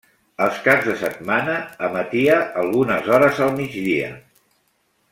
[0.45, 1.57] Els caps de setmana
[1.89, 4.13] emetia algunes hores al migdia.